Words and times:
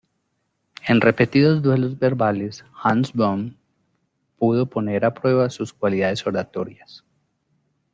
En 0.87 0.99
repetidos 0.99 1.61
duelos 1.61 1.99
verbales, 1.99 2.65
Hans 2.73 3.13
Böhm 3.13 3.57
pudo 4.39 4.65
poner 4.65 5.05
a 5.05 5.13
prueba 5.13 5.51
sus 5.51 5.73
cualidades 5.73 6.25
oratorias. 6.25 7.05